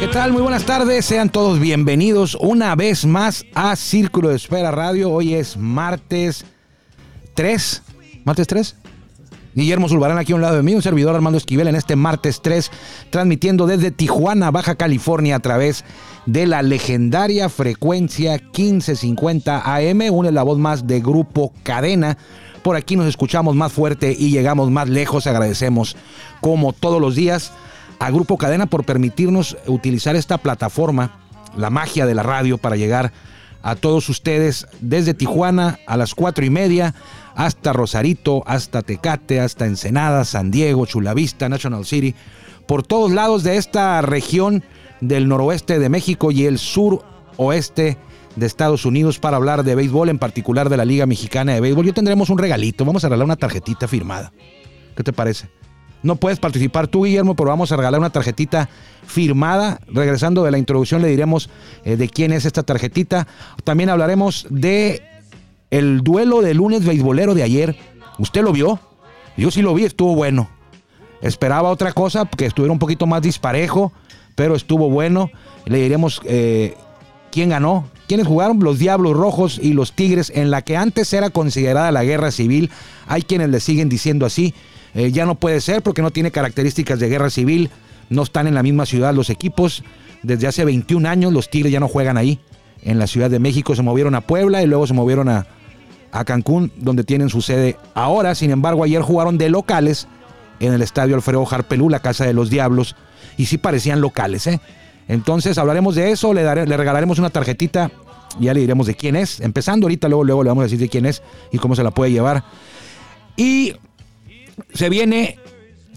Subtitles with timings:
[0.00, 0.32] ¿Qué tal?
[0.32, 5.12] Muy buenas tardes, sean todos bienvenidos una vez más a Círculo de Espera Radio.
[5.12, 6.44] Hoy es martes
[7.34, 7.82] 3,
[8.24, 8.76] martes 3.
[9.54, 12.42] Guillermo Zulbarán aquí a un lado de mí, un servidor Armando Esquivel en este martes
[12.42, 12.70] 3,
[13.10, 15.84] transmitiendo desde Tijuana, Baja California, a través
[16.28, 22.18] de la legendaria frecuencia 1550 AM, una la voz más de Grupo Cadena.
[22.62, 25.26] Por aquí nos escuchamos más fuerte y llegamos más lejos.
[25.26, 25.96] Agradecemos,
[26.42, 27.52] como todos los días,
[27.98, 31.18] a Grupo Cadena por permitirnos utilizar esta plataforma,
[31.56, 33.10] la magia de la radio, para llegar
[33.62, 36.94] a todos ustedes desde Tijuana a las cuatro y media
[37.36, 42.14] hasta Rosarito, hasta Tecate, hasta Ensenada, San Diego, Chulavista, National City,
[42.66, 44.62] por todos lados de esta región
[45.00, 47.04] del noroeste de México y el sur
[47.36, 47.98] oeste
[48.36, 51.86] de Estados Unidos para hablar de béisbol, en particular de la Liga Mexicana de Béisbol.
[51.86, 54.32] Yo tendremos un regalito, vamos a regalar una tarjetita firmada.
[54.96, 55.48] ¿Qué te parece?
[56.02, 58.68] No puedes participar tú, Guillermo, pero vamos a regalar una tarjetita
[59.06, 59.80] firmada.
[59.88, 61.50] Regresando de la introducción le diremos
[61.84, 63.26] eh, de quién es esta tarjetita.
[63.64, 65.02] También hablaremos de
[65.70, 67.76] el duelo de lunes beisbolero de ayer.
[68.18, 68.78] ¿Usted lo vio?
[69.36, 70.48] Yo sí lo vi, estuvo bueno.
[71.20, 73.92] Esperaba otra cosa, que estuviera un poquito más disparejo,
[74.38, 75.32] pero estuvo bueno.
[75.66, 76.76] Le diremos eh,
[77.32, 77.88] quién ganó.
[78.06, 78.60] ¿Quiénes jugaron?
[78.60, 82.70] Los Diablos Rojos y los Tigres, en la que antes era considerada la guerra civil.
[83.08, 84.54] Hay quienes le siguen diciendo así.
[84.94, 87.68] Eh, ya no puede ser porque no tiene características de guerra civil.
[88.10, 89.82] No están en la misma ciudad los equipos.
[90.22, 92.38] Desde hace 21 años los Tigres ya no juegan ahí.
[92.82, 95.48] En la Ciudad de México se movieron a Puebla y luego se movieron a,
[96.12, 98.36] a Cancún, donde tienen su sede ahora.
[98.36, 100.06] Sin embargo, ayer jugaron de locales
[100.60, 102.94] en el estadio Alfredo Harpelú, la casa de los Diablos,
[103.38, 104.60] y sí parecían locales, ¿eh?
[105.08, 107.90] Entonces hablaremos de eso, le, daré- le regalaremos una tarjetita,
[108.38, 109.40] y ya le diremos de quién es.
[109.40, 111.90] Empezando ahorita, luego, luego le vamos a decir de quién es y cómo se la
[111.92, 112.44] puede llevar.
[113.36, 113.72] Y
[114.74, 115.38] se viene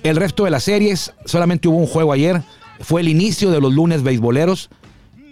[0.04, 1.14] el resto de las series.
[1.26, 2.42] Solamente hubo un juego ayer.
[2.80, 4.70] Fue el inicio de los lunes beisboleros.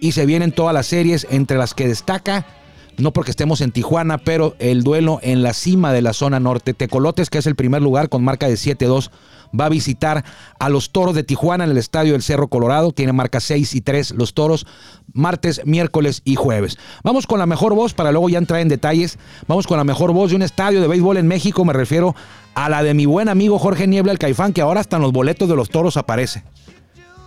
[0.00, 2.46] Y se vienen todas las series entre las que destaca,
[2.98, 6.74] no porque estemos en Tijuana, pero el duelo en la cima de la zona norte.
[6.74, 9.10] Tecolotes, que es el primer lugar con marca de 7-2,
[9.58, 10.24] va a visitar
[10.58, 12.92] a los Toros de Tijuana en el estadio del Cerro Colorado.
[12.92, 14.66] Tiene marca 6 y 3 los Toros,
[15.12, 16.78] martes, miércoles y jueves.
[17.02, 19.18] Vamos con la mejor voz para luego ya entrar en detalles.
[19.46, 21.64] Vamos con la mejor voz de un estadio de béisbol en México.
[21.64, 22.14] Me refiero
[22.54, 25.12] a la de mi buen amigo Jorge Niebla, el Caifán, que ahora hasta en los
[25.12, 26.42] boletos de los Toros aparece.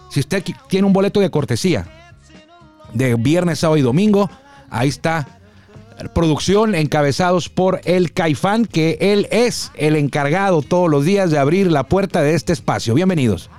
[0.09, 1.87] Si usted tiene un boleto de cortesía
[2.93, 4.29] de viernes, sábado y domingo,
[4.69, 5.39] ahí está
[6.13, 11.71] producción encabezados por el Caifán, que él es el encargado todos los días de abrir
[11.71, 12.93] la puerta de este espacio.
[12.93, 13.49] Bienvenidos.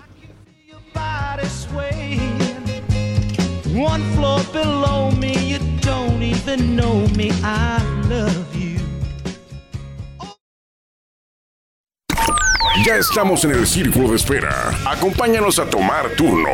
[12.84, 14.70] Ya estamos en el círculo de espera.
[14.84, 16.50] Acompáñanos a tomar turno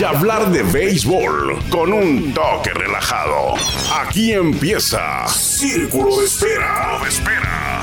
[0.00, 3.56] y hablar de béisbol con un toque relajado.
[4.00, 6.98] Aquí empieza Círculo de Espera.
[7.02, 7.82] De espera.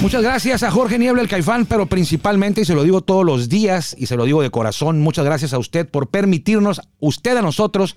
[0.00, 3.48] Muchas gracias a Jorge Niebla, el Caifán, pero principalmente, y se lo digo todos los
[3.48, 7.42] días, y se lo digo de corazón, muchas gracias a usted por permitirnos, usted a
[7.42, 7.96] nosotros,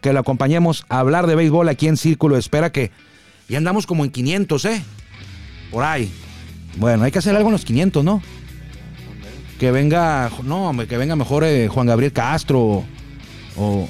[0.00, 2.90] que lo acompañemos a hablar de béisbol aquí en Círculo de Espera, que
[3.48, 4.82] ya andamos como en 500, ¿eh?
[5.70, 6.10] Por ahí.
[6.76, 8.22] Bueno, hay que hacer algo en los 500, ¿no?
[9.58, 12.84] Que venga, no, que venga mejor eh, Juan Gabriel Castro o,
[13.56, 13.88] o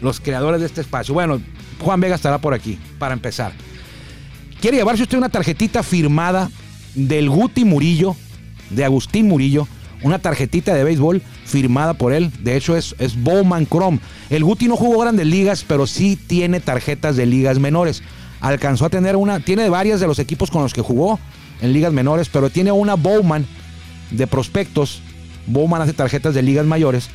[0.00, 1.14] los creadores de este espacio.
[1.14, 1.40] Bueno,
[1.80, 3.52] Juan Vega estará por aquí, para empezar.
[4.60, 6.50] ¿Quiere llevarse usted una tarjetita firmada
[6.94, 8.14] del Guti Murillo,
[8.70, 9.66] de Agustín Murillo?
[10.02, 12.30] Una tarjetita de béisbol firmada por él.
[12.42, 14.00] De hecho, es, es Bowman Chrome.
[14.30, 18.02] El Guti no jugó grandes ligas, pero sí tiene tarjetas de ligas menores.
[18.40, 21.18] Alcanzó a tener una, tiene varias de los equipos con los que jugó
[21.60, 23.46] en ligas menores, pero tiene una Bowman
[24.10, 25.02] de prospectos.
[25.46, 27.10] Bowman hace tarjetas de ligas mayores.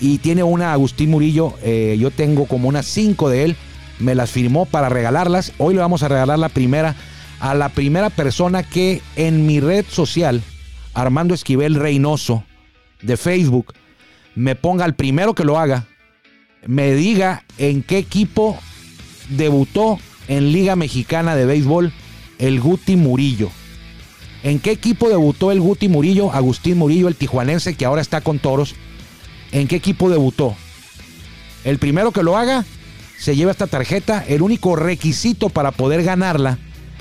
[0.00, 1.54] Y tiene una Agustín Murillo.
[1.62, 3.56] eh, yo tengo como unas cinco de él
[4.00, 5.52] me las firmó para regalarlas.
[5.58, 6.96] Hoy le vamos a regalar la primera
[7.38, 10.42] a la primera persona que en mi red social,
[10.94, 12.44] Armando Esquivel Reynoso,
[13.02, 13.74] de Facebook,
[14.34, 15.86] me ponga al primero que lo haga,
[16.66, 18.58] me diga en qué equipo
[19.28, 19.98] debutó
[20.28, 21.92] en Liga Mexicana de Béisbol
[22.38, 23.50] el Guti Murillo.
[24.42, 26.32] ¿En qué equipo debutó el Guti Murillo?
[26.32, 28.74] Agustín Murillo, el tijuanense que ahora está con Toros.
[29.52, 30.56] ¿En qué equipo debutó?
[31.64, 32.64] El primero que lo haga
[33.18, 34.24] se lleva esta tarjeta.
[34.26, 36.58] El único requisito para poder ganarla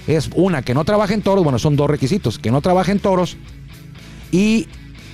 [0.08, 1.44] es una, que no trabaje en toros.
[1.44, 2.40] Bueno, son dos requisitos.
[2.40, 3.38] Que no trabaje en toros
[4.32, 4.68] y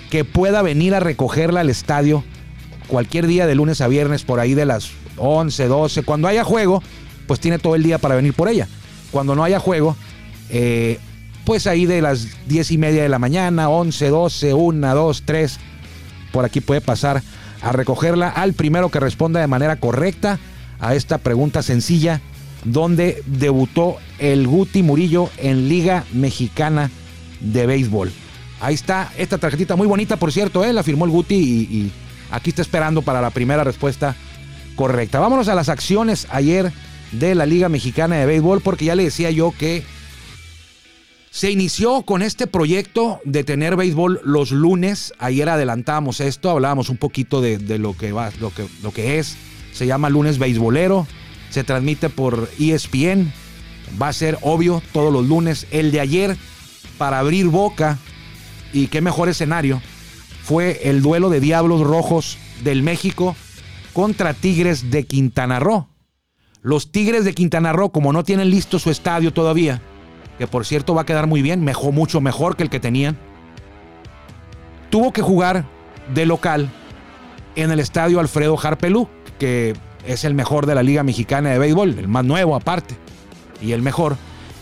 [0.10, 2.24] que pueda venir a recogerla al estadio
[2.88, 6.04] cualquier día de lunes a viernes por ahí de las 11, 12.
[6.04, 6.82] Cuando haya juego,
[7.28, 8.68] pues tiene todo el día para venir por ella.
[9.12, 9.96] Cuando no haya juego,
[10.50, 11.00] eh,
[11.46, 15.60] pues ahí de las 10 y media de la mañana, 11, 12, 1, 2, 3,
[16.32, 17.22] por aquí puede pasar
[17.62, 20.40] a recogerla al primero que responda de manera correcta
[20.80, 22.22] a esta pregunta sencilla,
[22.64, 26.90] donde debutó el Guti Murillo en Liga Mexicana
[27.40, 28.12] de Béisbol.
[28.60, 30.74] Ahí está esta tarjetita muy bonita, por cierto, ¿eh?
[30.74, 31.92] la firmó el Guti y,
[32.31, 34.16] aquí está esperando para la primera respuesta
[34.75, 35.19] correcta.
[35.19, 36.72] Vámonos a las acciones ayer
[37.12, 39.84] de la Liga Mexicana de Béisbol, porque ya le decía yo que
[41.36, 45.13] se inició con este proyecto de tener béisbol los lunes.
[45.19, 49.36] Ayer adelantábamos esto, hablábamos un poquito de, lo, que va, lo, que, lo que es.
[49.74, 51.06] Se llama lunes beisbolero.
[51.50, 53.34] Se transmite por ESPN.
[54.01, 55.68] Va a ser obvio todos los lunes.
[55.72, 56.38] El de ayer,
[56.98, 58.00] para abrir boca,
[58.75, 59.81] y qué mejor escenario,
[60.44, 63.36] fue el duelo de Diablos Rojos del México
[63.94, 65.88] contra Tigres de Quintana Roo.
[66.62, 69.81] Los Tigres de Quintana Roo, como no tienen listo su estadio todavía,
[70.38, 73.18] que por cierto va a quedar muy bien, mejor, mucho mejor que el que tenían.
[74.89, 75.66] Tuvo que jugar
[76.13, 76.69] de local
[77.56, 79.07] en el estadio Alfredo Harpelú,
[79.39, 79.74] que
[80.06, 82.98] es el mejor de la Liga Mexicana de Béisbol, el más nuevo aparte,
[83.62, 84.18] y el mejor.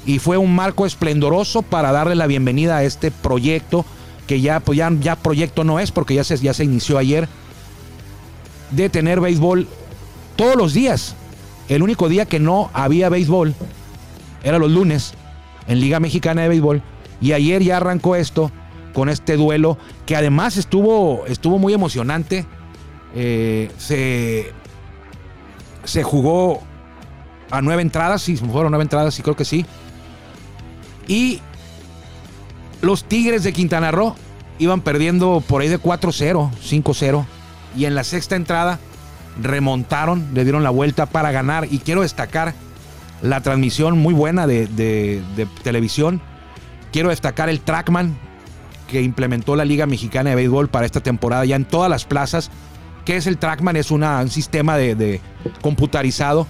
[0.06, 3.86] Y fue un marco esplendoroso para darle la bienvenida a este proyecto,
[4.28, 7.28] que ya, pues ya, proyecto no es, porque ya se, ya se inició ayer,
[8.72, 9.68] de tener béisbol
[10.36, 11.16] todos los días.
[11.70, 13.56] El único día que no había béisbol
[14.44, 15.14] era los lunes
[15.68, 16.82] en Liga Mexicana de Béisbol.
[17.22, 18.52] Y ayer ya arrancó esto
[18.94, 22.46] con este duelo que además estuvo, estuvo muy emocionante.
[23.16, 24.52] Eh, se,
[25.84, 26.62] se jugó
[27.50, 29.66] a nueve entradas, sí, fueron nueve entradas, sí creo que sí.
[31.08, 31.42] Y
[32.84, 34.14] los Tigres de Quintana Roo
[34.60, 37.26] iban perdiendo por ahí de 4-0, 5-0.
[37.78, 38.78] Y en la sexta entrada
[39.42, 41.66] remontaron, le dieron la vuelta para ganar.
[41.72, 42.54] Y quiero destacar
[43.22, 45.24] la transmisión muy buena de,
[45.64, 46.22] televisión.
[46.92, 48.18] Quiero destacar el Trackman
[48.90, 52.52] que implementó la Liga Mexicana de Béisbol para esta temporada ya en todas las plazas.
[53.06, 53.78] ¿Qué es el Trackman?
[53.78, 55.22] Es un sistema de,
[55.62, 56.48] computarizado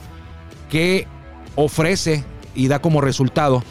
[0.70, 1.08] que
[1.56, 2.24] ofrece
[2.56, 3.64] y da como resultado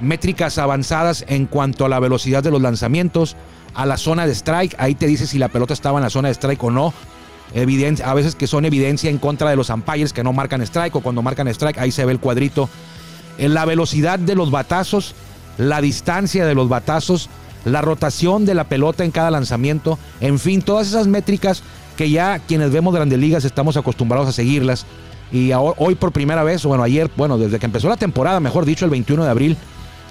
[0.00, 3.36] métricas avanzadas en cuanto a la velocidad de los lanzamientos,
[3.74, 4.74] a la zona de strike.
[4.78, 6.92] Ahí te dice si la pelota estaba en la zona de strike o no
[8.04, 11.00] a veces que son evidencia en contra de los umpires que no marcan strike o
[11.00, 12.68] cuando marcan strike, ahí se ve el cuadrito.
[13.38, 15.14] En la velocidad de los batazos,
[15.58, 17.28] la distancia de los batazos,
[17.64, 21.62] la rotación de la pelota en cada lanzamiento, en fin, todas esas métricas
[21.96, 24.86] que ya quienes vemos grandes ligas estamos acostumbrados a seguirlas.
[25.32, 28.64] Y hoy por primera vez, o bueno, ayer, bueno, desde que empezó la temporada, mejor
[28.64, 29.56] dicho, el 21 de abril,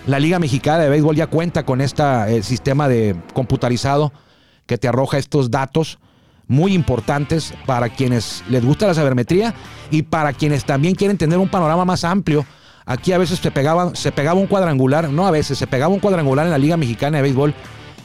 [0.08, 4.14] la Liga Mexicana de Béisbol ya cuenta con este sistema de computarizado
[4.66, 6.00] que te arroja estos datos
[6.48, 9.56] muy importantes para quienes les gusta la sabermetría
[9.90, 12.46] y para quienes también quieren tener un panorama más amplio.
[12.86, 13.86] Aquí a veces se pegaba,
[14.36, 17.56] un cuadrangular, no a veces, se pegaba un cuadrangular en la Liga Mexicana de Béisbol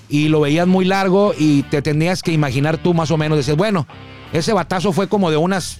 [0.09, 3.59] y lo veías muy largo y te tenías que imaginar tú más o menos, decías,
[3.59, 3.87] bueno,
[4.33, 5.79] ese batazo fue como de unas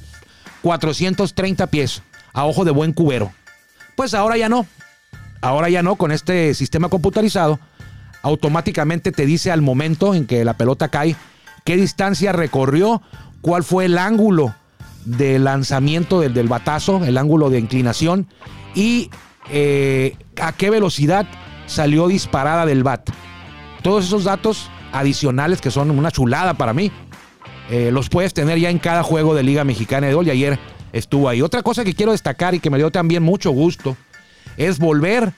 [0.61, 2.03] 430 pies
[2.35, 3.33] a ojo de buen cubero.
[3.97, 4.67] Pues ahora ya no,
[5.41, 7.59] ahora ya no, con este sistema computarizado,
[8.23, 11.17] automáticamente te dice al momento en que la pelota cae,
[11.65, 13.03] qué distancia recorrió,
[13.41, 14.55] cuál fue el ángulo
[15.05, 18.27] de lanzamiento del, batazo, el ángulo de inclinación
[18.75, 19.11] y
[19.51, 21.27] eh, a qué velocidad
[21.67, 23.09] salió disparada del bat.
[23.83, 26.93] Todos esos datos adicionales que son una chulada para mí,
[27.71, 30.59] eh, los puedes tener ya en cada juego de Liga Mexicana de Gol y ayer
[30.93, 31.41] estuvo ahí.
[31.41, 33.97] Otra cosa que quiero destacar y que me dio también mucho gusto
[34.57, 35.33] es volver,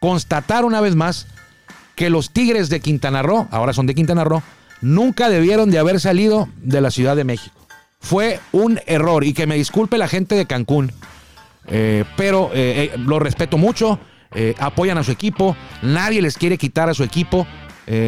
[0.00, 1.26] constatar una vez más
[1.94, 4.42] que los Tigres de Quintana Roo, ahora son de Quintana Roo,
[4.80, 7.54] nunca debieron de haber salido de la Ciudad de México.
[8.00, 10.92] Fue un error y que me disculpe la gente de Cancún,
[11.66, 13.98] eh, pero eh, eh, lo respeto mucho,
[14.58, 17.46] apoyan a su equipo, nadie les quiere quitar a su equipo.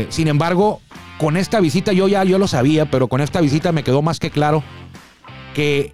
[0.09, 0.81] sin embargo,
[1.19, 4.21] con esta visita yo ya yo lo sabía, pero con esta visita me quedó más
[4.21, 4.63] que claro
[5.53, 5.93] que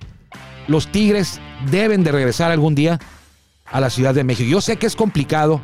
[0.67, 1.41] los Tigres
[1.71, 3.01] deben de regresar algún día
[3.71, 4.49] a la Ciudad de México.
[4.49, 5.61] Yo sé que es complicado,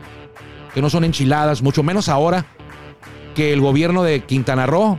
[0.74, 2.46] que no son enchiladas, mucho menos ahora
[3.34, 4.98] que el gobierno de Quintana Roo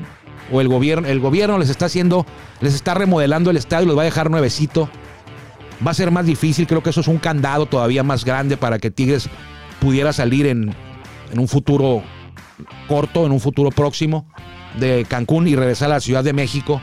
[0.52, 2.26] o el gobierno, el gobierno les está haciendo,
[2.62, 4.90] les está remodelando el estadio, los va a dejar nuevecito.
[5.86, 8.80] Va a ser más difícil, creo que eso es un candado todavía más grande para
[8.80, 9.30] que Tigres
[9.80, 10.74] pudiera salir en,
[11.32, 12.02] en un futuro
[12.88, 14.26] corto, en un futuro próximo
[14.80, 16.82] de Cancún y regresar a la Ciudad de México.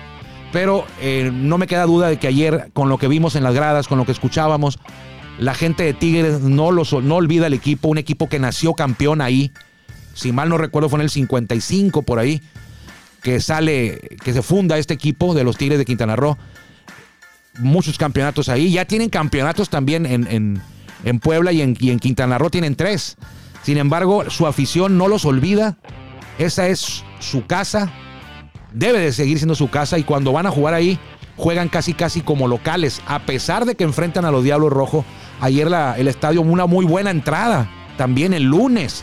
[0.52, 3.54] Pero eh, no me queda duda de que ayer, con lo que vimos en las
[3.54, 4.78] gradas, con lo que escuchábamos,
[5.38, 9.52] la gente de Tigres no, no olvida el equipo, un equipo que nació campeón ahí.
[10.14, 12.42] Si mal no recuerdo, fue en el 55 por ahí,
[13.22, 16.36] que sale, que se funda este equipo de los Tigres de Quintana Roo.
[17.58, 18.72] Muchos campeonatos ahí.
[18.72, 20.60] Ya tienen campeonatos también en,
[21.04, 23.16] en, Puebla y en, y en Quintana Roo tienen tres.
[23.62, 25.76] Sin embargo, su afición no los olvida.
[26.38, 27.92] Esa es su casa.
[28.72, 29.98] Debe de seguir siendo su casa.
[29.98, 30.98] Y cuando van a jugar ahí,
[31.42, 33.02] juegan casi casi como locales.
[33.06, 35.04] A pesar de que enfrentan a los Diablos Rojos.
[35.40, 37.68] Ayer el estadio, una muy buena entrada.
[37.98, 39.02] También el lunes.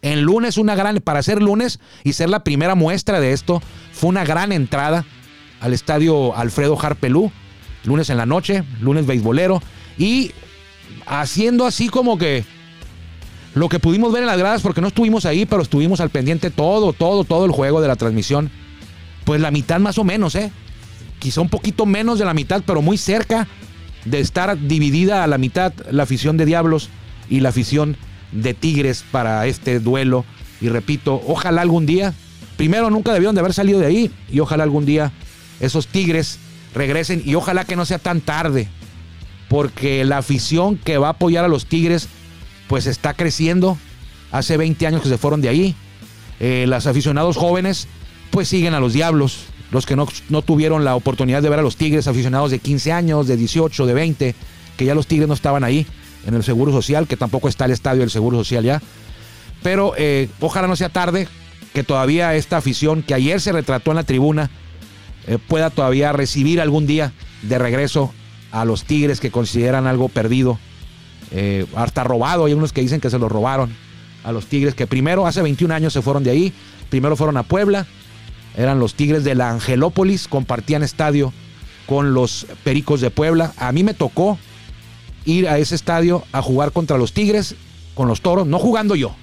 [0.00, 1.00] En lunes, una gran.
[1.00, 3.60] Para ser lunes y ser la primera muestra de esto,
[3.92, 5.04] fue una gran entrada
[5.60, 7.32] al estadio Alfredo Harpelú.
[7.82, 9.60] Lunes en la noche, lunes beisbolero.
[9.98, 10.30] Y
[11.06, 12.44] haciendo así como que
[13.54, 16.50] lo que pudimos ver en las gradas, porque no estuvimos ahí, pero estuvimos al pendiente
[16.50, 18.52] todo, todo, todo el juego de la transmisión.
[19.24, 20.52] Pues la mitad más o menos, ¿eh?
[21.24, 23.48] Quizá un poquito menos de la mitad, pero muy cerca
[24.04, 26.90] de estar dividida a la mitad la afición de Diablos
[27.30, 27.96] y la afición
[28.30, 30.26] de Tigres para este duelo.
[30.60, 32.12] Y repito, ojalá algún día,
[32.58, 35.12] primero nunca debieron de haber salido de ahí, y ojalá algún día
[35.60, 36.38] esos Tigres
[36.74, 38.68] regresen y ojalá que no sea tan tarde,
[39.48, 42.06] porque la afición que va a apoyar a los Tigres
[42.68, 43.78] pues está creciendo.
[44.30, 45.74] Hace 20 años que se fueron de ahí.
[46.38, 47.88] Eh, los aficionados jóvenes
[48.30, 49.53] pues siguen a los diablos.
[49.74, 52.92] Los que no, no, tuvieron la oportunidad de ver a los Tigres, aficionados de 15
[52.92, 54.34] años, de 18, de 20,
[54.76, 55.84] que ya los Tigres no estaban ahí
[56.28, 58.80] en el Seguro Social, que tampoco está el estadio del Seguro Social ya.
[59.64, 61.26] Pero eh, ojalá no sea tarde,
[61.72, 64.48] que todavía esta afición que ayer se retrató en la tribuna
[65.26, 67.12] eh, pueda todavía recibir algún día
[67.42, 68.14] de regreso
[68.52, 70.56] a los Tigres que consideran algo perdido
[71.32, 72.44] eh, hasta robado.
[72.44, 73.74] Hay unos que dicen que se lo robaron
[74.22, 76.52] a los Tigres, que primero, hace 21 años se fueron de ahí.
[76.90, 77.88] Primero fueron a Puebla.
[78.56, 80.28] Eran los Tigres de la Angelópolis.
[80.28, 81.32] Compartían estadio
[81.86, 83.52] con los Pericos de Puebla.
[83.56, 84.38] A mí me tocó
[85.24, 87.54] ir a ese estadio a jugar contra los Tigres,
[87.94, 89.14] con los Toros, no jugando yo,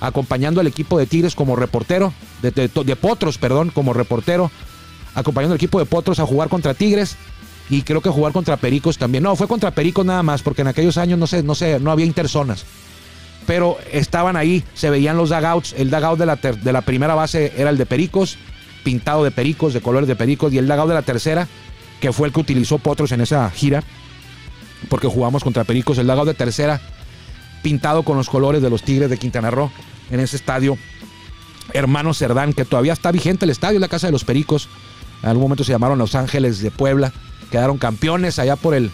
[0.00, 2.12] acompañando al equipo de Tigres como reportero,
[2.42, 4.50] de, Potros, perdón, como reportero,
[5.14, 7.16] acompañando al equipo de Potros a jugar contra Tigres
[7.70, 9.24] y creo que jugar contra Pericos también.
[9.24, 11.90] No, fue contra Pericos nada más, porque en aquellos años no sé, no sé, no
[11.90, 12.64] había interzonas.
[13.46, 15.74] Pero estaban ahí, se veían los dugouts.
[15.76, 18.38] El dugout de la, de la primera base era el de Pericos,
[18.84, 21.48] pintado de Pericos, de colores de Pericos, y el dugout de la tercera,
[22.00, 23.82] que fue el que utilizó Potros en esa gira,
[24.88, 25.98] porque jugamos contra Pericos.
[25.98, 26.80] El dugout de tercera,
[27.62, 29.70] pintado con los colores de los Tigres de Quintana Roo,
[30.10, 30.78] en ese estadio.
[31.72, 34.68] Hermano Cerdán, que todavía está vigente el estadio, la casa de los Pericos.
[35.22, 37.12] En algún momento se llamaron Los Ángeles de Puebla
[37.54, 38.90] quedaron campeones allá por el.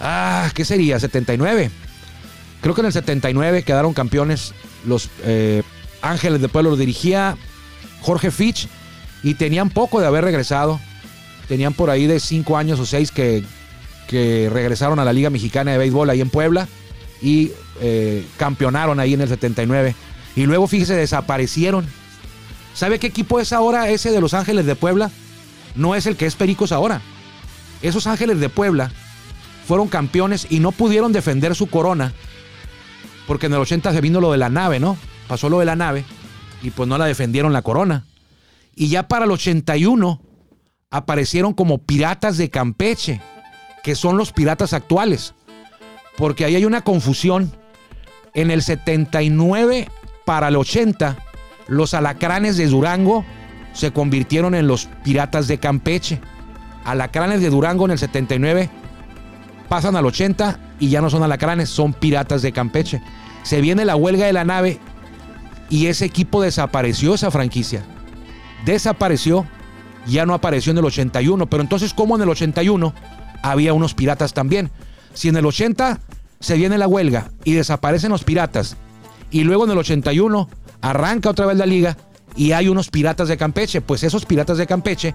[0.00, 1.00] Ah, ¿qué sería?
[1.00, 1.70] 79.
[2.60, 4.52] Creo que en el 79 quedaron campeones
[4.84, 5.62] los eh,
[6.02, 6.70] Ángeles de Pueblo.
[6.70, 7.38] Los dirigía
[8.02, 8.68] Jorge Fitch
[9.22, 10.80] y tenían poco de haber regresado.
[11.48, 13.44] Tenían por ahí de 5 años o 6 que,
[14.08, 16.68] que regresaron a la Liga Mexicana de Béisbol ahí en Puebla
[17.22, 19.94] y eh, campeonaron ahí en el 79.
[20.34, 21.86] Y luego, fíjese, desaparecieron.
[22.74, 25.10] ¿Sabe qué equipo es ahora ese de Los Ángeles de Puebla?
[25.74, 27.00] No es el que es Pericos ahora.
[27.82, 28.90] Esos Ángeles de Puebla
[29.66, 32.12] fueron campeones y no pudieron defender su corona.
[33.26, 34.96] Porque en el 80 se vino lo de la nave, ¿no?
[35.26, 36.04] Pasó lo de la nave
[36.62, 38.04] y pues no la defendieron la corona.
[38.78, 40.20] Y ya para el 81
[40.90, 43.22] aparecieron como piratas de Campeche,
[43.82, 45.34] que son los piratas actuales.
[46.18, 47.50] Porque ahí hay una confusión.
[48.34, 49.88] En el 79
[50.26, 51.16] para el 80,
[51.68, 53.24] los alacranes de Durango
[53.72, 56.20] se convirtieron en los piratas de Campeche.
[56.84, 58.68] Alacranes de Durango en el 79
[59.70, 63.00] pasan al 80 y ya no son alacranes, son piratas de Campeche.
[63.42, 64.80] Se viene la huelga de la nave
[65.70, 67.82] y ese equipo desapareció, esa franquicia.
[68.66, 69.46] Desapareció,
[70.06, 72.92] ya no apareció en el 81, pero entonces como en el 81
[73.42, 74.70] había unos piratas también.
[75.14, 76.00] Si en el 80
[76.40, 78.76] se viene la huelga y desaparecen los piratas
[79.30, 80.48] y luego en el 81
[80.82, 81.96] arranca otra vez la liga
[82.34, 85.14] y hay unos piratas de Campeche, pues esos piratas de Campeche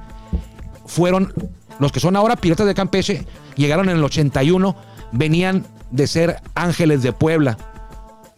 [0.85, 1.33] fueron
[1.79, 4.75] los que son ahora Piratas de Campeche, llegaron en el 81,
[5.11, 7.57] venían de ser Ángeles de Puebla.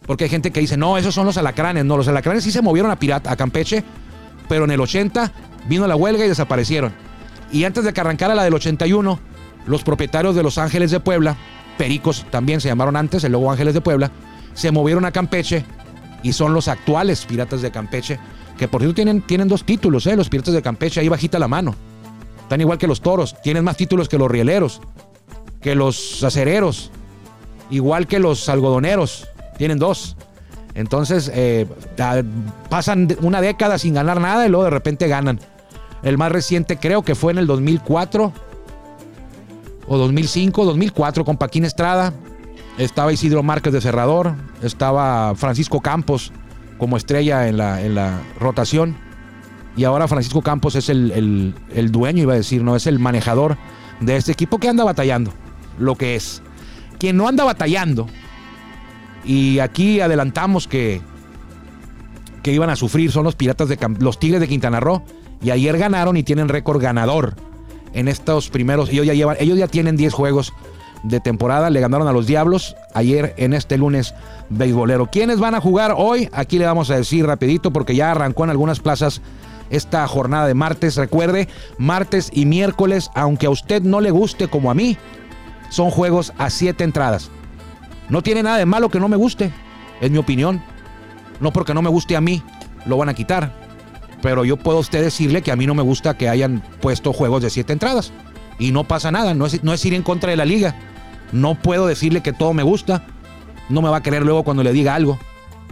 [0.06, 1.84] Porque hay gente que dice, no, esos son los alacranes.
[1.84, 3.84] No, los alacranes sí se movieron a, Pirata, a Campeche,
[4.48, 5.32] pero en el 80
[5.68, 6.92] vino la huelga y desaparecieron.
[7.52, 9.18] Y antes de que arrancara la del 81,
[9.66, 11.36] los propietarios de los Ángeles de Puebla,
[11.78, 14.10] Pericos también se llamaron antes, el luego Ángeles de Puebla,
[14.54, 15.64] se movieron a Campeche
[16.22, 18.18] y son los actuales Piratas de Campeche,
[18.56, 20.16] Que por cierto tienen, tienen dos títulos, ¿eh?
[20.16, 21.74] Los Piratas de Campeche, ahí bajita la mano.
[22.42, 23.34] Están igual que los toros.
[23.42, 24.80] Tienen más títulos que los rieleros,
[25.60, 26.90] que los acereros,
[27.70, 29.26] igual que los algodoneros.
[29.58, 30.16] Tienen dos.
[30.74, 31.66] Entonces, eh,
[32.68, 35.38] pasan una década sin ganar nada y luego de repente ganan.
[36.02, 38.32] El más reciente creo que fue en el 2004
[39.86, 42.12] o 2005, 2004 con Paquín Estrada.
[42.76, 46.32] Estaba Isidro Márquez de cerrador, estaba Francisco Campos
[46.76, 48.96] como estrella en la, en la rotación.
[49.76, 53.56] Y ahora Francisco Campos es el, el, dueño, iba a decir, no es el manejador
[54.00, 55.32] de este equipo que anda batallando,
[55.78, 56.42] lo que es.
[56.98, 58.06] Quien no anda batallando,
[59.24, 61.00] y aquí adelantamos que,
[62.42, 65.02] que iban a sufrir, son los piratas de los Tigres de Quintana Roo.
[65.42, 67.34] Y ayer ganaron y tienen récord ganador
[67.92, 68.88] en estos primeros.
[68.90, 70.52] Ellos ya ellos ya tienen 10 juegos
[71.02, 71.70] de temporada.
[71.70, 74.14] Le ganaron a los Diablos ayer en este lunes
[74.50, 75.06] beisbolero.
[75.10, 76.28] ¿Quiénes van a jugar hoy?
[76.32, 79.20] Aquí le vamos a decir rapidito porque ya arrancó en algunas plazas
[79.70, 80.96] esta jornada de martes.
[80.96, 84.96] Recuerde, martes y miércoles, aunque a usted no le guste como a mí,
[85.70, 87.30] son juegos a siete entradas.
[88.08, 89.52] No tiene nada de malo que no me guste,
[90.00, 90.62] es mi opinión.
[91.40, 92.42] No porque no me guste a mí,
[92.86, 93.52] lo van a quitar.
[94.22, 97.42] Pero yo puedo usted decirle que a mí no me gusta que hayan puesto juegos
[97.42, 98.12] de siete entradas.
[98.58, 100.74] Y no pasa nada, no es, no es ir en contra de la liga.
[101.32, 103.04] No puedo decirle que todo me gusta.
[103.68, 105.18] No me va a querer luego cuando le diga algo.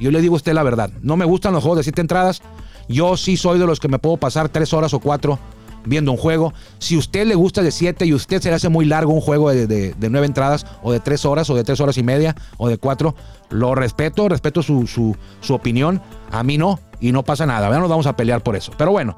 [0.01, 0.91] Yo le digo a usted la verdad.
[1.03, 2.43] No me gustan los juegos de siete entradas.
[2.89, 5.39] Yo sí soy de los que me puedo pasar tres horas o cuatro
[5.85, 6.53] viendo un juego.
[6.79, 9.51] Si usted le gusta de 7 y usted se le hace muy largo un juego
[9.51, 12.69] de, de, 9 entradas o de 3 horas o de 3 horas y media o
[12.69, 13.15] de 4,
[13.51, 16.01] lo respeto, respeto su, su, su, opinión.
[16.31, 17.71] A mí no y no pasa nada.
[17.71, 18.73] Ya nos vamos a pelear por eso.
[18.77, 19.17] Pero bueno.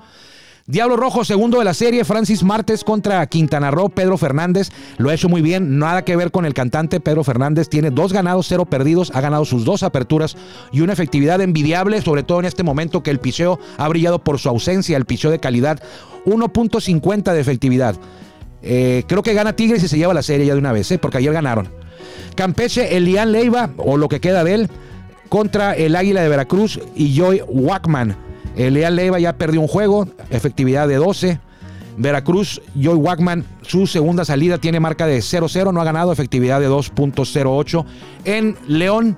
[0.67, 5.15] Diablo Rojo, segundo de la serie, Francis Martes contra Quintana Roo, Pedro Fernández, lo ha
[5.15, 8.65] hecho muy bien, nada que ver con el cantante Pedro Fernández, tiene dos ganados, cero
[8.65, 10.39] perdidos, ha ganado sus dos aperturas
[10.73, 14.39] y una efectividad envidiable, sobre todo en este momento que el picheo ha brillado por
[14.39, 15.83] su ausencia, el picheo de calidad,
[16.25, 17.97] 1.50 de efectividad.
[18.63, 20.99] Eh, creo que gana Tigres y se lleva la serie ya de una vez, ¿eh?
[20.99, 21.69] porque ayer ganaron.
[22.37, 24.71] Campeche, Elian Leiva, o lo que queda de él,
[25.29, 28.17] contra el Águila de Veracruz y Joy Wackman.
[28.57, 31.41] El Leal Leiva ya perdió un juego, efectividad de 12.
[31.97, 36.69] Veracruz, Joy Wackman, su segunda salida tiene marca de 0-0, no ha ganado, efectividad de
[36.69, 37.85] 2.08.
[38.25, 39.17] En León,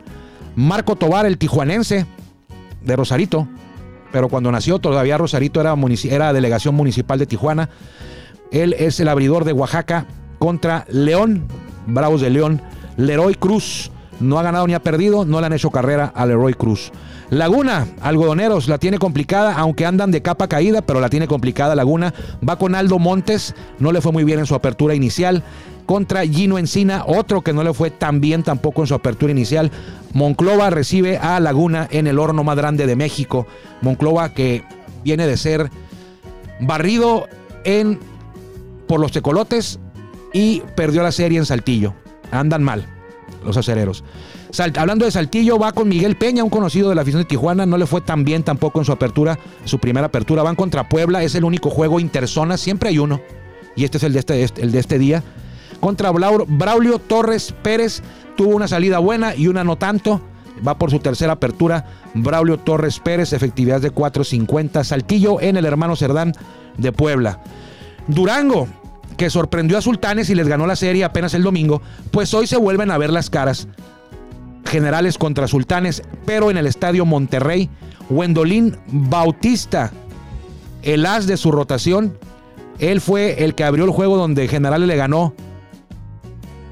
[0.55, 2.07] Marco Tobar, el tijuanense
[2.83, 3.49] de Rosarito,
[4.13, 7.69] pero cuando nació todavía Rosarito era, era delegación municipal de Tijuana.
[8.51, 10.07] Él es el abridor de Oaxaca
[10.39, 11.47] contra León,
[11.87, 12.63] Bravos de León.
[12.97, 16.55] Leroy Cruz no ha ganado ni ha perdido, no le han hecho carrera a Leroy
[16.55, 16.93] Cruz.
[17.31, 22.15] Laguna, algodoneros, la tiene complicada, aunque andan de capa caída, pero la tiene complicada Laguna.
[22.47, 25.43] Va con Aldo Montes, no le fue muy bien en su apertura inicial.
[25.87, 29.71] Contra Gino Encina, otro que no le fue tan bien tampoco en su apertura inicial.
[30.13, 33.47] Monclova recibe a Laguna en el horno más grande de México.
[33.83, 34.65] Monclova que
[35.05, 35.71] viene de ser
[36.61, 37.29] barrido
[37.65, 37.99] en
[38.89, 39.79] por los tecolotes
[40.33, 41.95] y perdió la serie en Saltillo.
[42.31, 42.96] Andan mal
[43.47, 44.05] los acereros
[44.77, 47.67] hablando de Saltillo, va con Miguel Peña, un conocido de la afición de Tijuana.
[47.67, 50.43] No le fue tan bien tampoco en su apertura, su primera apertura.
[50.43, 53.21] Van contra Puebla, es el único juego interzona, siempre hay uno.
[53.75, 55.23] Y este es el de este, el de este día.
[55.81, 58.03] Contra Braulio Torres Pérez,
[58.37, 60.23] tuvo una salida buena y una no tanto.
[60.67, 61.85] Va por su tercera apertura.
[62.15, 64.85] Braulio Torres Pérez, efectividad de 4.50.
[64.85, 66.33] Saltillo en el hermano Cerdán
[66.79, 67.43] de Puebla.
[68.09, 68.69] Durango,
[69.17, 72.57] que sorprendió a Sultanes y les ganó la serie apenas el domingo, pues hoy se
[72.57, 73.69] vuelven a ver las caras
[74.67, 77.71] generales contra sultanes, pero en el estadio Monterrey,
[78.11, 79.93] Wendolín Bautista,
[80.83, 82.19] el as de su rotación,
[82.79, 85.35] él fue el que abrió el juego donde Generales le ganó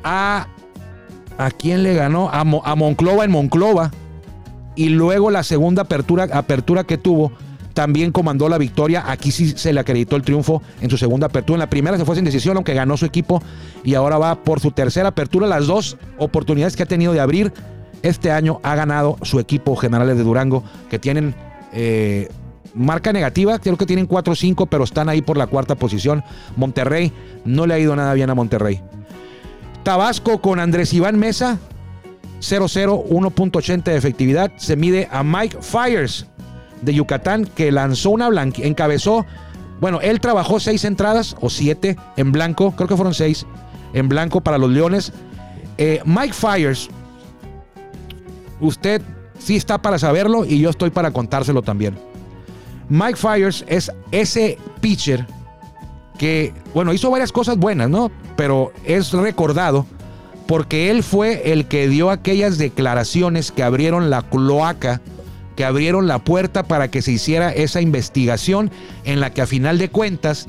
[0.03, 0.49] a...
[1.37, 2.29] ¿A quién le ganó?
[2.29, 3.91] A, a Monclova en Monclova.
[4.77, 7.33] Y luego la segunda apertura, apertura que tuvo
[7.75, 9.05] también comandó la victoria.
[9.07, 11.57] Aquí sí se le acreditó el triunfo en su segunda apertura.
[11.57, 13.43] En la primera se fue sin decisión, aunque ganó su equipo.
[13.83, 15.47] Y ahora va por su tercera apertura.
[15.47, 17.53] Las dos oportunidades que ha tenido de abrir
[18.03, 21.35] este año ha ganado su equipo Generales de Durango, que tienen
[21.73, 22.29] eh,
[22.75, 26.23] marca negativa, creo que tienen 4-5, pero están ahí por la cuarta posición.
[26.57, 27.13] Monterrey,
[27.45, 28.81] no le ha ido nada bien a Monterrey.
[29.83, 31.59] Tabasco con Andrés Iván Mesa,
[32.41, 34.53] 0-0, 1.80 de efectividad.
[34.57, 36.27] Se mide a Mike Fires
[36.85, 39.27] de Yucatán, que lanzó una blanca, encabezó.
[39.81, 43.47] Bueno, él trabajó seis entradas o siete en blanco, creo que fueron seis
[43.93, 45.13] en blanco para los Leones.
[45.77, 46.89] Eh, Mike Fires
[48.61, 49.03] Usted
[49.39, 51.99] sí está para saberlo y yo estoy para contárselo también.
[52.89, 55.27] Mike Fires es ese pitcher
[56.19, 58.11] que, bueno, hizo varias cosas buenas, ¿no?
[58.37, 59.87] Pero es recordado
[60.47, 65.01] porque él fue el que dio aquellas declaraciones que abrieron la cloaca
[65.57, 68.71] que abrieron la puerta para que se hiciera esa investigación
[69.05, 70.47] en la que a final de cuentas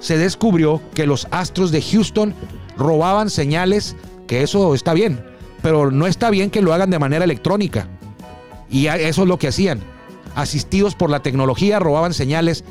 [0.00, 2.34] se descubrió que los Astros de Houston
[2.76, 5.24] robaban señales, que eso está bien,
[5.62, 7.88] pero no está bien que lo hagan de manera electrónica.
[8.68, 9.80] Y eso es lo que hacían.
[10.34, 12.64] Asistidos por la tecnología, robaban señales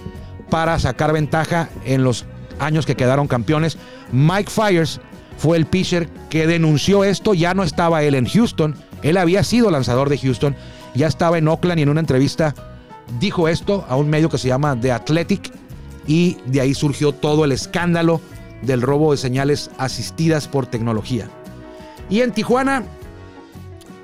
[0.50, 2.26] para sacar ventaja en los
[2.60, 3.78] años que quedaron campeones.
[4.12, 5.00] Mike Fires
[5.38, 9.72] fue el pitcher que denunció esto, ya no estaba él en Houston, él había sido
[9.72, 10.56] lanzador de Houston,
[10.96, 12.54] ya estaba en Oakland y en una entrevista
[13.20, 15.52] dijo esto a un medio que se llama The Athletic
[16.08, 18.22] y de ahí surgió todo el escándalo
[18.62, 21.30] del robo de señales asistidas por tecnología.
[22.10, 22.84] Y en Tijuana,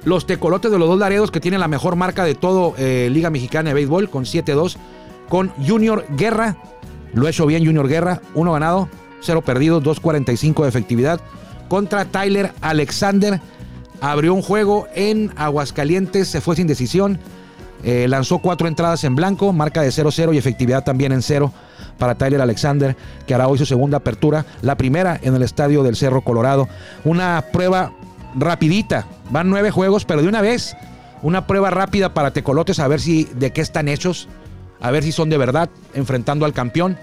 [0.06, 3.30] los tecolotes de los dos Laredos que tienen la mejor marca de todo eh, Liga
[3.30, 4.78] Mexicana de Béisbol con 7-2,
[5.28, 6.58] con Junior Guerra,
[7.14, 8.90] lo ha hecho bien Junior Guerra, uno ganado,
[9.22, 11.22] cero perdido, 2.45 de efectividad,
[11.68, 13.42] contra Tyler Alexander,
[14.02, 17.20] abrió un juego en Aguascalientes, se fue sin decisión,
[17.84, 21.54] eh, lanzó cuatro entradas en blanco, marca de 0-0 y efectividad también en cero
[21.98, 25.96] para Tyler Alexander, que hará hoy su segunda apertura, la primera en el estadio del
[25.96, 26.68] Cerro Colorado.
[27.04, 27.94] Una prueba
[28.36, 30.76] rapidita, van nueve juegos, pero de una vez,
[31.22, 34.28] una prueba rápida para Tecolotes a ver si de qué están hechos,
[34.82, 36.98] a ver si son de verdad, enfrentando al campeón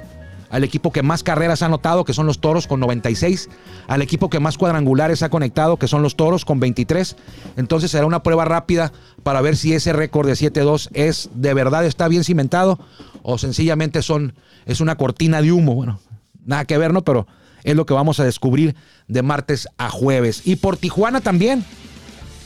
[0.50, 3.48] al equipo que más carreras ha anotado, que son los Toros con 96,
[3.88, 7.16] al equipo que más cuadrangulares ha conectado, que son los Toros con 23.
[7.56, 11.84] Entonces será una prueba rápida para ver si ese récord de 7-2 es de verdad
[11.84, 12.78] está bien cimentado
[13.22, 14.34] o sencillamente son
[14.66, 15.74] es una cortina de humo.
[15.74, 16.00] Bueno,
[16.44, 17.02] nada que ver, ¿no?
[17.02, 17.26] Pero
[17.64, 18.76] es lo que vamos a descubrir
[19.08, 20.42] de martes a jueves.
[20.44, 21.64] Y por Tijuana también.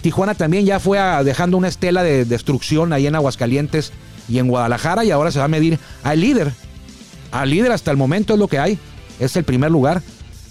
[0.00, 3.92] Tijuana también ya fue dejando una estela de destrucción ahí en Aguascalientes
[4.30, 6.54] y en Guadalajara y ahora se va a medir al líder
[7.32, 8.78] al líder hasta el momento es lo que hay.
[9.18, 10.02] Es el primer lugar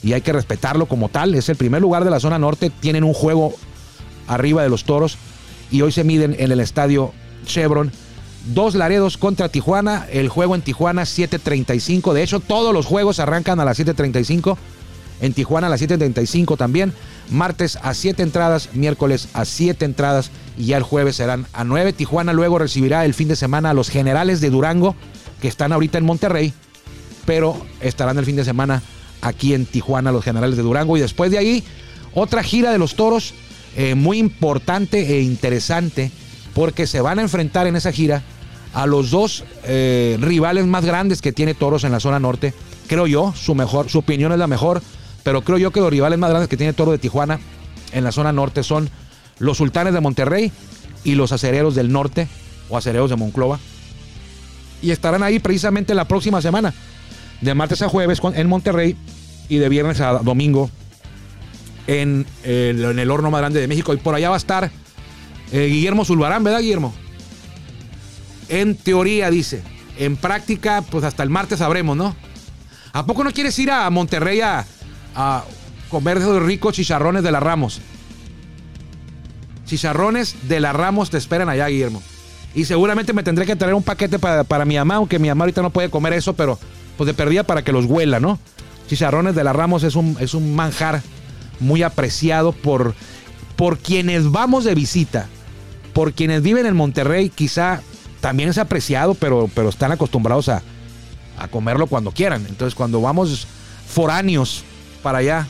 [0.04, 1.36] y hay que respetarlo como tal.
[1.36, 2.70] Es el primer lugar de la zona norte.
[2.70, 3.54] Tienen un juego
[4.28, 5.18] arriba de los toros
[5.72, 7.14] y hoy se miden en el estadio
[7.46, 7.92] Chevron.
[8.54, 10.08] Dos Laredos contra Tijuana.
[10.12, 12.14] El juego en Tijuana 7.35.
[12.14, 14.58] De hecho, todos los juegos arrancan a las 7.35.
[15.22, 16.94] En Tijuana a las 7.35 también.
[17.30, 21.92] Martes a 7 entradas, miércoles a 7 entradas y ya el jueves serán a 9.
[21.92, 24.96] Tijuana luego recibirá el fin de semana a los generales de Durango
[25.42, 26.54] que están ahorita en Monterrey
[27.30, 28.82] pero estarán el fin de semana
[29.22, 30.98] aquí en Tijuana los generales de Durango.
[30.98, 31.64] Y después de ahí,
[32.16, 33.36] otra gira de los toros
[33.78, 36.10] eh, muy importante e interesante,
[36.56, 38.24] porque se van a enfrentar en esa gira
[38.74, 42.52] a los dos eh, rivales más grandes que tiene Toros en la zona norte.
[42.88, 44.82] Creo yo, su, mejor, su opinión es la mejor,
[45.22, 47.40] pero creo yo que los rivales más grandes que tiene Toro de Tijuana
[47.92, 48.90] en la zona norte son
[49.38, 50.52] los Sultanes de Monterrey
[51.04, 52.28] y los Acereros del Norte
[52.70, 53.60] o Acereros de Monclova.
[54.82, 56.74] Y estarán ahí precisamente la próxima semana
[57.42, 58.96] de martes a jueves en Monterrey
[59.48, 60.70] y de viernes a domingo
[61.88, 63.94] en el, horno más grande de México.
[63.94, 64.72] Y por allá va a estar
[65.52, 66.94] eh, Guillermo Zulbarán, ¿verdad, Guillermo?
[68.48, 69.64] En teoría, dice.
[69.98, 72.16] En práctica, pues hasta el martes sabremos, ¿no?
[72.94, 74.66] ¿A poco no quieres ir a Monterrey a,
[75.16, 75.44] a
[75.90, 77.82] comer esos ricos chicharrones de la Ramos?
[79.66, 82.02] Chicharrones de la Ramos te esperan allá, Guillermo.
[82.56, 85.44] Y seguramente me tendré que traer un paquete para, para mi mamá, aunque mi mamá
[85.44, 86.58] ahorita no puede comer eso, pero
[87.00, 88.38] pues de perdida para que los huela, ¿no?
[88.90, 91.02] Chicharrones de la Ramos es un, es un manjar
[91.62, 92.94] muy apreciado por,
[93.56, 95.30] por quienes vamos de visita,
[95.94, 97.80] por quienes viven en Monterrey, quizá
[98.20, 100.62] también es apreciado, pero, pero están acostumbrados a,
[101.38, 102.46] a comerlo cuando quieran.
[102.50, 103.48] Entonces, cuando vamos
[103.88, 104.66] foráneos
[105.02, 105.48] para allá,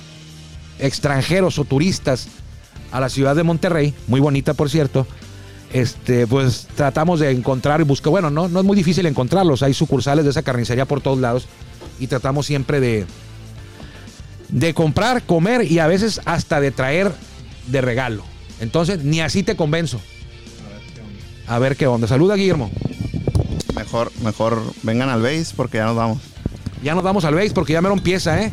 [0.78, 2.28] extranjeros o turistas
[2.92, 5.08] a la ciudad de Monterrey, muy bonita por cierto,
[5.72, 9.74] este, pues tratamos de encontrar y buscar, bueno, no, no es muy difícil encontrarlos, hay
[9.74, 11.48] sucursales de esa carnicería por todos lados
[12.00, 13.06] y tratamos siempre de,
[14.50, 17.12] de comprar, comer y a veces hasta de traer
[17.68, 18.24] de regalo.
[18.60, 20.00] Entonces, ni así te convenzo.
[21.48, 22.08] A ver qué onda.
[22.08, 22.70] Saluda, Guillermo.
[23.76, 26.20] Mejor, mejor vengan al base porque ya nos vamos.
[26.84, 28.52] Ya nos vamos al base porque ya me lo empieza, ¿eh?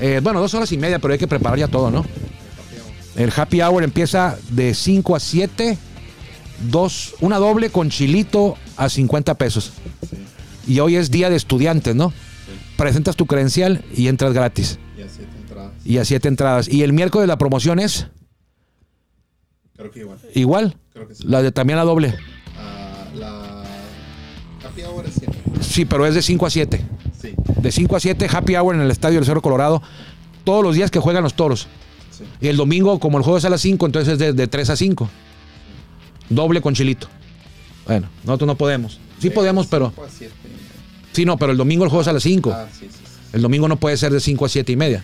[0.00, 0.20] ¿eh?
[0.22, 2.04] Bueno, dos horas y media, pero hay que preparar ya todo, ¿no?
[3.16, 5.78] El happy hour empieza de 5 a 7
[6.70, 9.72] dos, una doble con chilito a 50 pesos.
[10.66, 12.12] Y hoy es día de estudiantes, ¿no?
[12.76, 14.78] Presentas tu credencial y entras gratis.
[14.96, 15.72] Y a siete entradas.
[15.84, 16.68] Y a siete entradas.
[16.68, 18.08] ¿Y el miércoles la promoción es?
[19.76, 20.18] Creo que igual.
[20.34, 20.76] ¿Igual?
[20.92, 21.24] Creo que sí.
[21.26, 22.14] La de también la doble.
[22.56, 23.64] Ah, la
[24.66, 25.38] happy hour es siete.
[25.60, 26.84] Sí, pero es de 5 a 7.
[27.20, 27.34] Sí.
[27.60, 29.82] De 5 a 7, happy hour en el estadio del Cerro Colorado.
[30.44, 31.68] Todos los días que juegan los toros.
[32.10, 32.24] Sí.
[32.40, 34.70] Y el domingo, como el juego es a las 5, entonces es de, de 3
[34.70, 35.08] a 5.
[36.28, 37.08] Doble con chilito.
[37.86, 38.98] Bueno, nosotros no podemos.
[39.20, 39.92] Sí podemos, pero.
[41.12, 42.52] Sí, no, pero el domingo el juego es a las 5.
[42.54, 43.12] Ah, sí, sí, sí.
[43.32, 45.02] El domingo no puede ser de 5 a 7 y media.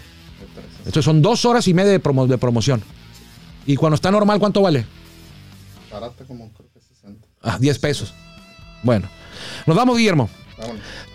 [0.78, 2.82] Entonces son dos horas y media de, promo- de promoción.
[3.66, 4.84] Y cuando está normal, ¿cuánto vale?
[5.90, 7.26] Barata como creo que 60.
[7.42, 8.12] Ah, 10 pesos.
[8.82, 9.08] Bueno,
[9.66, 10.28] nos vamos, Guillermo.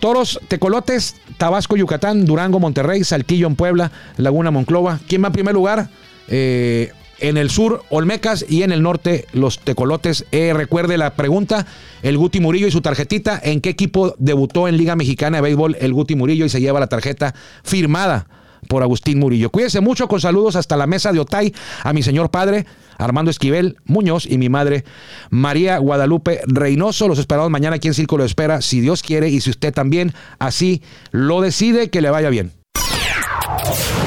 [0.00, 5.00] Toros, Tecolotes, Tabasco, Yucatán, Durango, Monterrey, Salquillo en Puebla, Laguna Monclova.
[5.08, 5.88] ¿Quién va en primer lugar?
[6.28, 10.26] Eh, en el sur, Olmecas y en el norte, los Tecolotes.
[10.32, 11.66] Eh, recuerde la pregunta,
[12.02, 13.40] el Guti Murillo y su tarjetita.
[13.42, 16.80] ¿En qué equipo debutó en Liga Mexicana de Béisbol el Guti Murillo y se lleva
[16.80, 18.26] la tarjeta firmada
[18.68, 19.50] por Agustín Murillo?
[19.50, 22.66] Cuídese mucho, con saludos hasta la mesa de Otay, a mi señor padre,
[22.98, 24.84] Armando Esquivel Muñoz y mi madre
[25.30, 27.08] María Guadalupe Reynoso.
[27.08, 30.12] Los esperamos mañana aquí en Círculo de Espera, si Dios quiere y si usted también
[30.38, 32.52] así lo decide, que le vaya bien.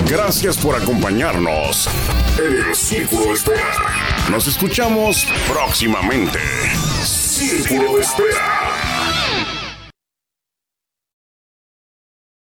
[0.10, 1.90] Gracias por acompañarnos
[2.40, 4.30] en el Círculo de Espera.
[4.30, 6.40] Nos escuchamos próximamente.
[7.04, 8.63] Círculo de Espera.